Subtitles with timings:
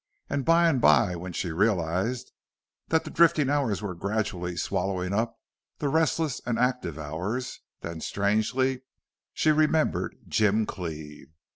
[0.31, 2.31] And by and by when she realized
[2.87, 5.37] that the drifting hours were gradually swallowing up
[5.77, 8.81] the restless and active hours, then strangely,
[9.31, 11.29] she remembered Jim Cleve.